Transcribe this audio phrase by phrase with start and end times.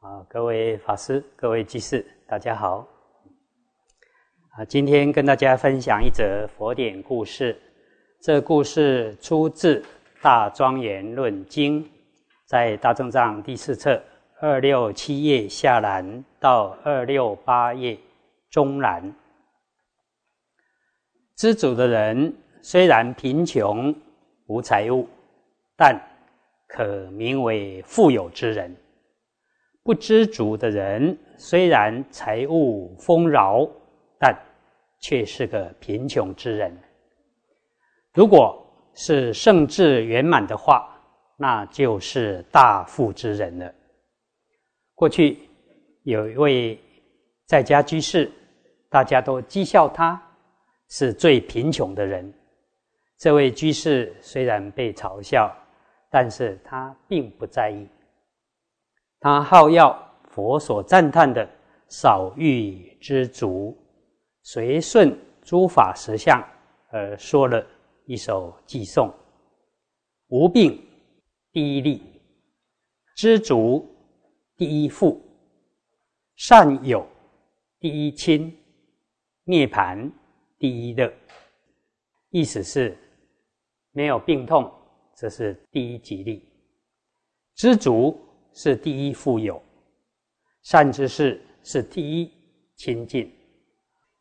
[0.00, 2.86] 啊，各位法师、各位居士，大家好。
[4.50, 7.60] 啊，今天跟大家分享一则佛典故事。
[8.20, 9.80] 这故事出自
[10.22, 11.82] 《大庄严论经》，
[12.46, 14.00] 在大正藏第四册
[14.40, 17.98] 二六七页下栏到二六八页
[18.50, 19.12] 中栏。
[21.34, 23.92] 知足的人虽然贫穷
[24.46, 25.08] 无财物，
[25.76, 26.00] 但
[26.68, 28.76] 可名为富有之人。
[29.88, 33.66] 不知足的人，虽然财物丰饶，
[34.18, 34.38] 但
[35.00, 36.76] 却是个贫穷之人。
[38.12, 38.62] 如果
[38.92, 40.94] 是圣智圆满的话，
[41.38, 43.74] 那就是大富之人了。
[44.94, 45.38] 过去
[46.02, 46.78] 有一位
[47.46, 48.30] 在家居士，
[48.90, 50.22] 大家都讥笑他
[50.90, 52.30] 是最贫穷的人。
[53.16, 55.50] 这位居士虽然被嘲笑，
[56.10, 57.88] 但是他并不在意。
[59.20, 59.96] 他好要
[60.30, 61.48] 佛所赞叹的
[61.88, 63.76] 少欲知足，
[64.42, 66.40] 随顺诸法实相
[66.90, 67.66] 而说了
[68.06, 69.12] 一首偈颂：
[70.28, 70.80] 无病
[71.50, 72.00] 第一利，
[73.16, 73.84] 知足
[74.56, 75.20] 第一富，
[76.36, 77.04] 善友
[77.80, 78.56] 第一亲，
[79.42, 80.12] 涅盘
[80.58, 81.12] 第一乐。
[82.30, 82.96] 意思是，
[83.90, 84.72] 没有病痛，
[85.16, 86.40] 这是第一吉利；
[87.56, 88.27] 知足。
[88.60, 89.62] 是第一富有，
[90.62, 92.28] 善知识是第一
[92.74, 93.32] 亲近，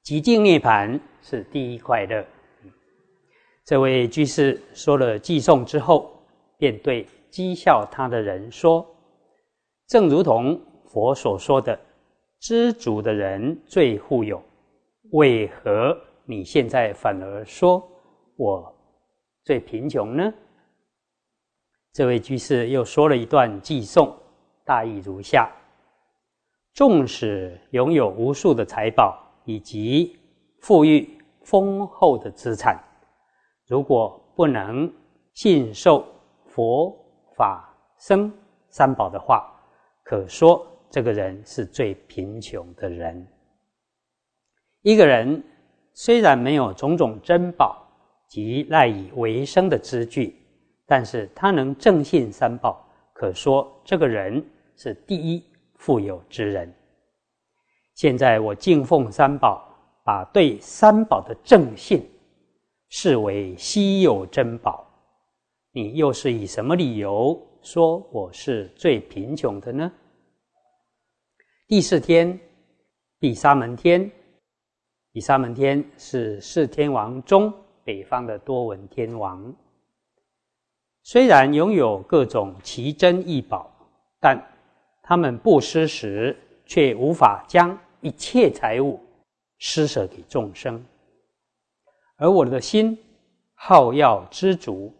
[0.03, 2.23] 极静涅盘是第一快乐。
[3.66, 6.21] 这位居士说了寄颂之后，
[6.55, 8.85] 便对讥笑他的人说
[9.89, 11.75] ：“正如同佛所说的，
[12.39, 14.39] 知足的人最富有，
[15.13, 17.83] 为何你现在反而说
[18.35, 18.72] 我
[19.44, 20.31] 最贫穷呢？”
[21.91, 24.16] 这位居士又说了一段寄颂。
[24.67, 25.49] 大意如下：
[26.73, 30.19] 纵使拥有无数的财宝以及
[30.59, 32.77] 富裕丰厚的资产，
[33.66, 34.94] 如果不能
[35.31, 36.06] 信受
[36.47, 36.94] 佛
[37.38, 38.29] 法僧
[38.69, 39.50] 三宝的话，
[40.03, 43.25] 可说这个人是最贫穷的人。
[44.81, 45.41] 一个人
[45.94, 47.88] 虽然没有种种珍宝
[48.27, 50.35] 及赖以为生的资具，
[50.85, 54.45] 但是他能正信三宝，可说这个人。
[54.77, 55.43] 是第一
[55.75, 56.73] 富有之人。
[57.95, 59.67] 现在我敬奉三宝，
[60.05, 62.07] 把对三宝的正信
[62.89, 64.88] 视为稀有珍宝。
[65.71, 69.91] 你又是以什么理由说我是最贫穷的呢？
[71.67, 72.39] 第四天，
[73.19, 74.09] 第沙门天，
[75.11, 77.51] 比沙门天是四天王中
[77.83, 79.53] 北方的多闻天王。
[81.01, 83.71] 虽然拥有各种奇珍异宝，
[84.19, 84.39] 但
[85.07, 86.35] 他们布施时，
[86.66, 89.00] 却无法将一切财物
[89.57, 90.85] 施舍给众生，
[92.18, 92.97] 而我的心
[93.53, 94.94] 好要知足，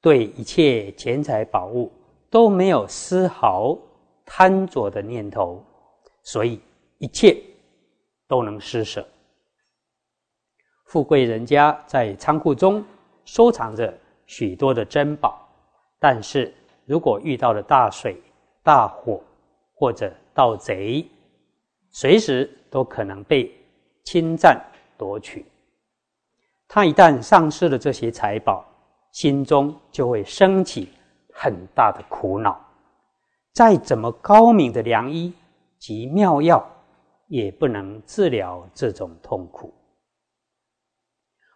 [0.00, 1.90] 对一切钱财宝物
[2.30, 3.76] 都没有丝毫
[4.24, 5.60] 贪着的念头，
[6.22, 6.60] 所以
[6.98, 7.36] 一切
[8.28, 9.04] 都能施舍。
[10.84, 12.84] 富贵人家在仓库中
[13.24, 13.92] 收藏着
[14.26, 15.44] 许多的珍宝，
[15.98, 16.54] 但是
[16.86, 18.16] 如果遇到了大水、
[18.62, 19.20] 大火，
[19.80, 21.08] 或者盗贼，
[21.88, 23.50] 随时都可能被
[24.04, 24.62] 侵占
[24.98, 25.46] 夺取。
[26.68, 28.62] 他一旦丧失了这些财宝，
[29.10, 30.90] 心中就会升起
[31.32, 32.62] 很大的苦恼。
[33.54, 35.32] 再怎么高明的良医
[35.78, 36.62] 及妙药，
[37.28, 39.72] 也不能治疗这种痛苦。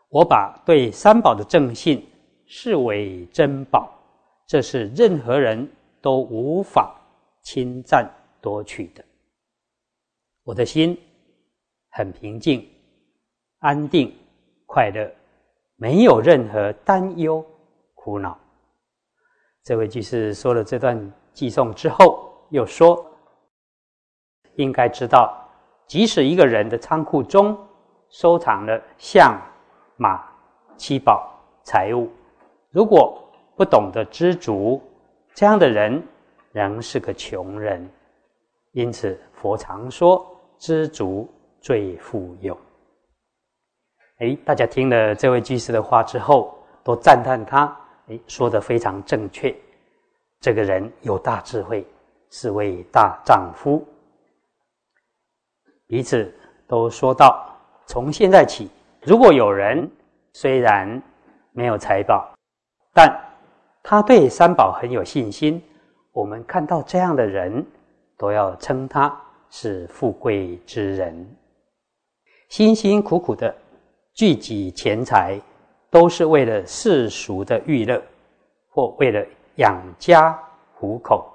[0.08, 2.08] 我把对三宝的正信
[2.46, 3.92] 视为珍宝，
[4.46, 5.70] 这是任何人
[6.00, 6.98] 都无法。
[7.44, 8.10] 侵占
[8.40, 9.04] 夺取的，
[10.44, 10.98] 我的心
[11.90, 12.66] 很平静、
[13.58, 14.12] 安定、
[14.66, 15.10] 快乐，
[15.76, 17.44] 没有任何担忧、
[17.94, 18.36] 苦恼。
[19.62, 23.04] 这位居士说了这段寄送之后，又说
[24.56, 25.46] ：“应该知道，
[25.86, 27.56] 即使一个人的仓库中
[28.08, 29.38] 收藏了象、
[29.96, 30.26] 马、
[30.78, 32.10] 七宝、财物，
[32.70, 33.22] 如果
[33.54, 34.82] 不懂得知足，
[35.34, 36.02] 这样的人。”
[36.54, 37.84] 仍是个穷人，
[38.70, 40.24] 因此佛常说
[40.56, 41.28] 知足
[41.60, 42.56] 最富有。
[44.18, 49.52] 哎，大家听了这位居士的话之后，都赞叹他，哎，说的非常正确。
[50.38, 51.84] 这个人有大智慧，
[52.30, 53.84] 是位大丈夫。
[55.88, 56.32] 彼此
[56.68, 57.52] 都说到：
[57.84, 58.70] 从现在起，
[59.02, 59.90] 如果有人
[60.34, 61.02] 虽然
[61.50, 62.32] 没有财宝，
[62.92, 63.12] 但
[63.82, 65.60] 他对三宝很有信心。
[66.14, 67.66] 我们看到这样的人，
[68.16, 69.20] 都要称他
[69.50, 71.36] 是富贵之人。
[72.48, 73.52] 辛辛苦苦的
[74.12, 75.40] 聚集钱财，
[75.90, 78.00] 都是为了世俗的娱乐，
[78.70, 79.26] 或为了
[79.56, 80.38] 养家
[80.76, 81.28] 糊口，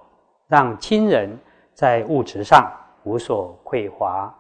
[0.48, 1.38] 让亲人
[1.74, 2.72] 在物质上
[3.04, 4.34] 无所匮乏。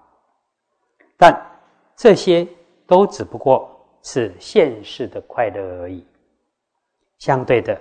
[1.18, 1.38] 但
[1.98, 2.48] 这些
[2.88, 3.70] 都只不过
[4.04, 6.08] 是现世的快乐而已。
[7.18, 7.78] 相对的，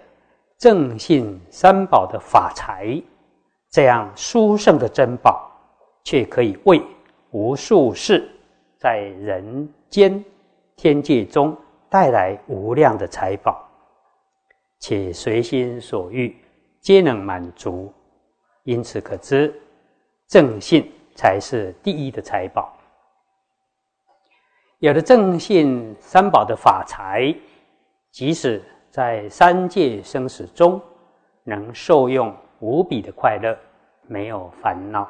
[0.58, 3.00] 正信三宝的法财，
[3.70, 5.48] 这样殊胜的珍宝，
[6.02, 6.82] 却可以为
[7.30, 8.28] 无数世
[8.76, 10.24] 在人间
[10.74, 11.56] 天界中
[11.88, 13.64] 带来无量的财宝，
[14.80, 16.36] 且随心所欲
[16.80, 17.92] 皆能满足。
[18.64, 19.54] 因此可知，
[20.26, 22.76] 正信才是第一的财宝。
[24.80, 27.32] 有了正信三宝的法财，
[28.10, 28.60] 即使
[28.98, 30.82] 在三界生死中，
[31.44, 33.56] 能受用无比的快乐，
[34.08, 35.06] 没有烦恼；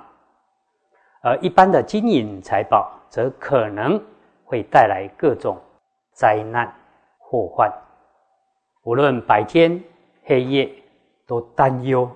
[1.23, 3.99] 而一般的金银财宝，则可能
[4.45, 5.57] 会带来各种
[6.13, 6.71] 灾难
[7.17, 7.73] 祸患。
[8.83, 9.83] 无论白天
[10.23, 10.71] 黑夜，
[11.27, 12.07] 都担忧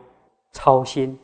[0.50, 1.18] 操心，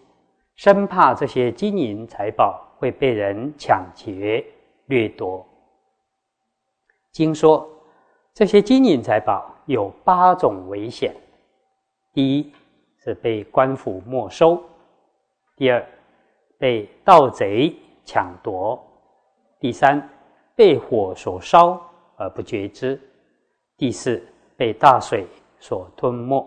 [0.56, 4.42] 生怕这些金银财宝会被人抢劫
[4.86, 5.46] 掠夺。
[7.12, 7.68] 经说，
[8.32, 11.14] 这些金银财宝有八种危险：
[12.14, 12.52] 第一
[12.96, 14.58] 是被官府没收；
[15.56, 15.86] 第二，
[16.56, 18.80] 被盗贼抢夺；
[19.60, 20.08] 第三，
[20.56, 21.78] 被火所烧
[22.16, 22.98] 而不觉知；
[23.76, 24.26] 第四，
[24.56, 25.26] 被大水
[25.60, 26.42] 所吞没；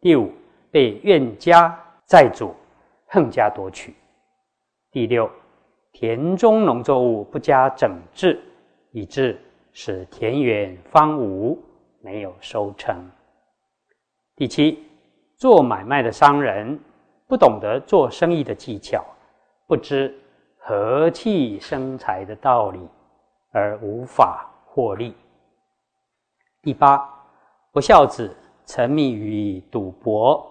[0.00, 0.30] 第五，
[0.70, 1.76] 被怨家
[2.06, 2.54] 债主
[3.08, 3.90] 横加夺取；
[4.92, 5.28] 第六，
[5.90, 8.40] 田中农作物不加整治，
[8.92, 9.36] 以致
[9.72, 11.58] 使田园荒芜，
[12.04, 13.10] 没有收成。
[14.36, 14.84] 第七，
[15.38, 16.78] 做买卖的商人
[17.26, 19.02] 不懂得做生意的技巧，
[19.66, 20.14] 不知
[20.58, 22.78] 和气生财的道理，
[23.52, 25.16] 而无法获利。
[26.60, 27.10] 第八，
[27.72, 28.36] 不孝子
[28.66, 30.46] 沉迷于赌博，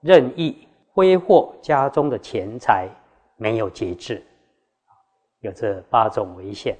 [0.00, 2.88] 任意挥霍家中的钱财，
[3.36, 4.20] 没有节制，
[5.42, 6.76] 有这八种危险。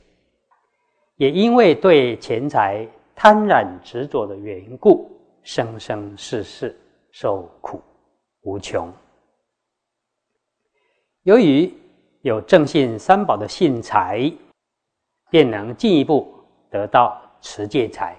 [1.17, 2.85] 也因为对钱财
[3.15, 5.11] 贪婪执着的缘故，
[5.43, 6.77] 生生世世
[7.11, 7.81] 受苦
[8.43, 8.93] 无穷。
[11.23, 11.73] 由于
[12.23, 14.33] 有正信三宝的信财，
[15.31, 16.35] 便能进一步
[16.71, 18.17] 得到持戒财，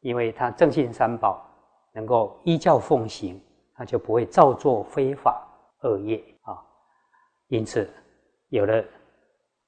[0.00, 1.44] 因为他正信三宝
[1.92, 3.40] 能够依教奉行，
[3.74, 5.46] 他就不会造作非法
[5.82, 6.58] 恶业啊。
[7.48, 7.88] 因此，
[8.48, 8.84] 有了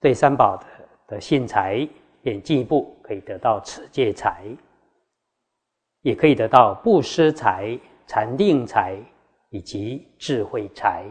[0.01, 0.67] 对三宝的
[1.07, 1.89] 的信财。
[2.23, 4.45] 便进一步可以得到持戒财，
[6.03, 8.97] 也可以得到布施财、禅定财
[9.51, 11.05] 以及智慧财。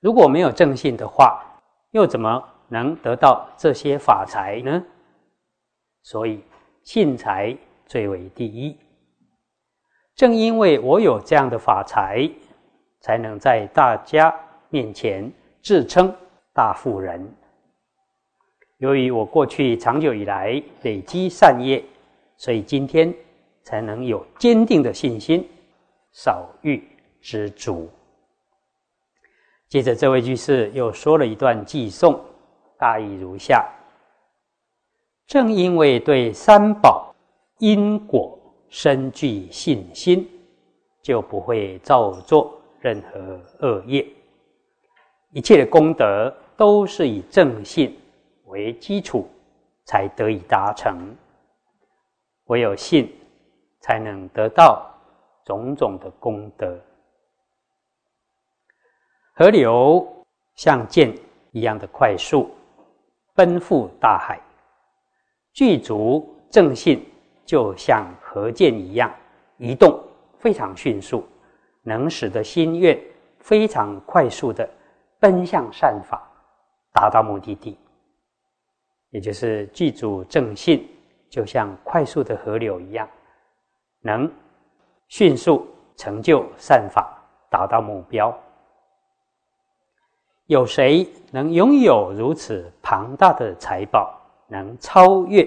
[0.00, 1.44] 如果没有正信的话，
[1.90, 4.84] 又怎么能得到这些法财呢？
[6.02, 6.42] 所以
[6.82, 7.56] 信财
[7.86, 8.76] 最为第一。
[10.14, 12.30] 正因为我有这样的法财，
[13.00, 14.34] 才能在大家
[14.70, 15.30] 面前
[15.62, 16.14] 自称
[16.54, 17.34] 大富人。
[18.78, 21.82] 由于我过去长久以来累积善业，
[22.36, 23.12] 所以今天
[23.62, 25.48] 才能有坚定的信心，
[26.12, 26.82] 少欲
[27.20, 27.88] 知足。
[29.68, 32.20] 接着，这位居士又说了一段偈颂，
[32.78, 33.66] 大意如下：
[35.26, 37.14] 正因为对三宝
[37.58, 40.28] 因果深具信心，
[41.02, 44.06] 就不会造作任何恶业。
[45.32, 47.96] 一切的功德都是以正信。
[48.56, 49.28] 为基础，
[49.84, 51.14] 才得以达成。
[52.46, 53.14] 唯有信，
[53.80, 54.90] 才能得到
[55.44, 56.78] 种种的功德。
[59.34, 61.14] 河流像箭
[61.50, 62.50] 一样的快速
[63.34, 64.40] 奔赴大海，
[65.52, 67.04] 具足正信，
[67.44, 69.14] 就像河箭一样
[69.58, 70.02] 移动，
[70.38, 71.22] 非常迅速，
[71.82, 72.98] 能使得心愿
[73.38, 74.66] 非常快速的
[75.20, 76.26] 奔向善法，
[76.92, 77.78] 达到目的地。
[79.10, 80.88] 也就是具足正信，
[81.30, 83.08] 就像快速的河流一样，
[84.00, 84.30] 能
[85.08, 87.16] 迅速成就善法，
[87.50, 88.36] 达到目标。
[90.46, 95.44] 有谁能拥有如此庞大的财宝，能超越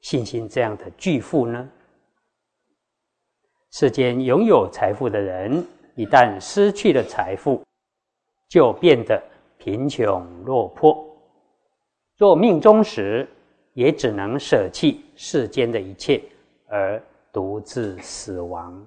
[0.00, 1.66] 信心这样的巨富呢？
[3.70, 7.62] 世间拥有财富的人，一旦失去了财富，
[8.48, 9.22] 就变得
[9.56, 11.07] 贫穷落魄。
[12.18, 13.28] 若命中时，
[13.74, 16.20] 也只能舍弃世间的一切，
[16.66, 17.00] 而
[17.32, 18.84] 独自死亡。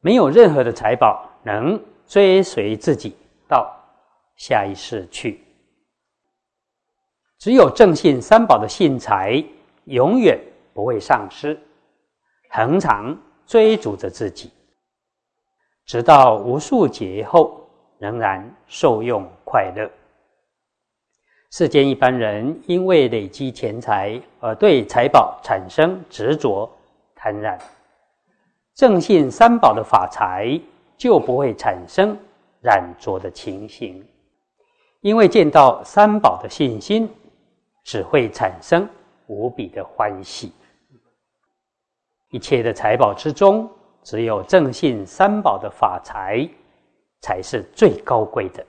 [0.00, 3.14] 没有任何的财宝能追随自己
[3.48, 3.72] 到
[4.36, 5.40] 下一世去。
[7.38, 9.44] 只有正信三宝的信财，
[9.84, 10.36] 永远
[10.74, 11.56] 不会丧失，
[12.50, 13.16] 恒常
[13.46, 14.50] 追逐着自己，
[15.84, 17.60] 直到无数劫后，
[17.98, 19.88] 仍然受用快乐。
[21.50, 26.70] 世间一般人因为累积钱财而对财宝产生执着
[27.14, 27.58] 贪婪，
[28.74, 30.60] 正信三宝的法财
[30.96, 32.16] 就不会产生
[32.60, 34.04] 染着的情形，
[35.00, 37.08] 因为见到三宝的信心。
[37.88, 38.88] 只会产生
[39.28, 40.52] 无比的欢喜。
[42.30, 43.70] 一切的财宝之中，
[44.02, 46.48] 只有正信三宝的法财
[47.20, 48.66] 才是最高贵的。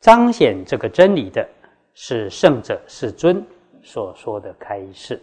[0.00, 1.48] 彰显这个真理的
[1.94, 3.44] 是圣者世尊
[3.82, 5.20] 所说的开示。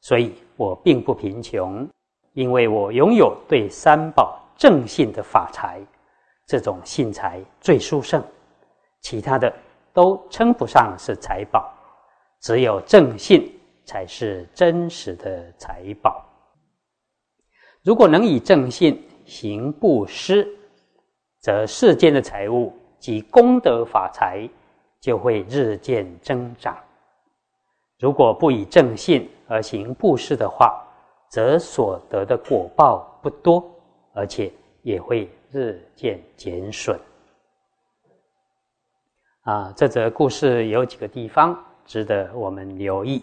[0.00, 1.88] 所以我并不贫穷，
[2.32, 5.80] 因为我拥有对三宝正信的法财，
[6.46, 8.22] 这种信财最殊胜，
[9.00, 9.52] 其他的。
[9.94, 11.72] 都称不上是财宝，
[12.40, 13.48] 只有正信
[13.84, 16.28] 才是真实的财宝。
[17.84, 20.48] 如果能以正信行布施，
[21.38, 24.48] 则世间的财物及功德法财
[25.04, 26.74] 就会日渐增长；
[27.98, 30.82] 如果不以正信而行布施的话，
[31.28, 33.62] 则所得的果报不多，
[34.14, 36.98] 而且也会日渐减损。
[39.42, 43.22] 啊，这则故事有几个地方值得我们留意。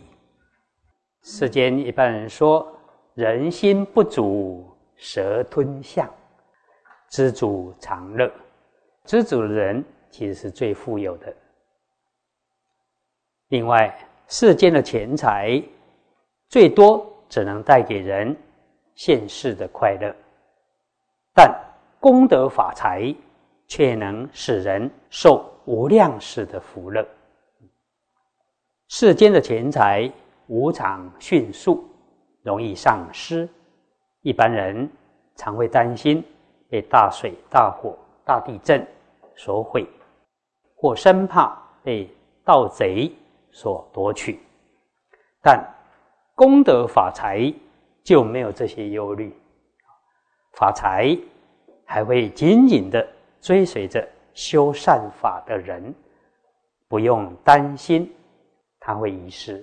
[1.24, 2.72] 世间一般人说，
[3.16, 4.64] 人心不足
[4.98, 6.08] 蛇吞象，
[7.10, 8.32] 知足常乐。
[9.04, 11.36] 知足的人其实是最富有的。
[13.52, 13.94] 另外，
[14.28, 15.62] 世间的钱财
[16.48, 18.34] 最多只能带给人
[18.96, 20.16] 现世的快乐，
[21.34, 21.54] 但
[22.00, 23.14] 功德法财
[23.68, 25.46] 却能使人受。
[25.66, 27.08] 无量世的福乐，
[28.88, 30.12] 世间的钱财
[30.48, 31.88] 无常迅速，
[32.42, 33.48] 容易丧失。
[34.22, 34.90] 一般人
[35.36, 36.22] 常会担心
[36.68, 38.86] 被大水、大火、大地震
[39.36, 39.88] 所毁，
[40.76, 42.10] 或生怕被
[42.44, 43.14] 盗贼
[43.52, 44.40] 所夺取。
[45.42, 45.64] 但
[46.36, 47.54] 功德法财
[48.04, 49.36] 就没有这些忧虑，
[50.54, 51.18] 法财
[51.86, 53.08] 还会紧紧的
[53.40, 54.08] 追随着。
[54.34, 55.94] 修善法的人
[56.88, 58.10] 不用担心
[58.80, 59.62] 他会遗失。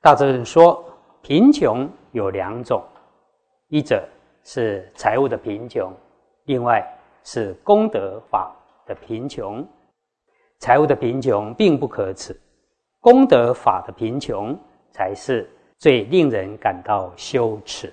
[0.00, 0.84] 大智人说，
[1.20, 2.80] 贫穷有两种，
[3.66, 4.08] 一者
[4.44, 5.92] 是财务的贫穷，
[6.44, 6.80] 另外
[7.24, 8.54] 是功德法
[8.86, 9.66] 的贫穷。
[10.58, 12.38] 财务的贫穷并不可耻，
[13.00, 14.58] 功德法的贫穷
[14.90, 17.92] 才是最令人感到羞耻。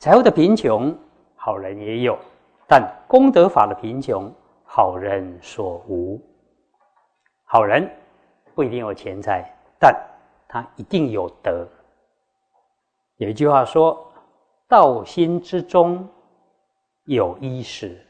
[0.00, 0.96] 财务的贫穷，
[1.36, 2.18] 好人也有。
[2.66, 4.32] 但功德法的贫穷，
[4.64, 6.18] 好人所无。
[7.44, 7.90] 好人
[8.54, 9.44] 不一定有钱财，
[9.78, 9.94] 但
[10.48, 11.68] 他一定有德。
[13.18, 14.10] 有一句话说
[14.66, 16.08] ：“道心之中
[17.04, 18.00] 有衣食，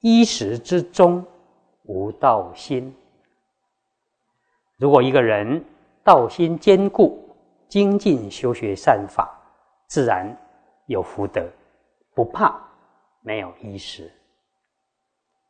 [0.00, 1.22] 衣食之中
[1.92, 2.94] 无道心。”
[4.78, 5.62] 如果一个人
[6.02, 7.36] 道心坚固，
[7.68, 9.30] 精进修学善法，
[9.86, 10.34] 自然
[10.86, 11.46] 有福德，
[12.14, 12.58] 不怕。
[13.24, 14.10] 没有衣食。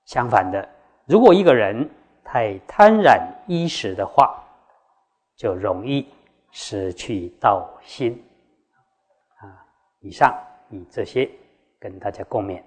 [0.05, 0.69] 相反的，
[1.07, 1.89] 如果一个人
[2.23, 4.45] 太贪婪衣食的话，
[5.37, 6.07] 就容易
[6.51, 8.23] 失去道心。
[9.39, 9.65] 啊，
[10.01, 11.31] 以上以这些
[11.79, 12.63] 跟大家共勉。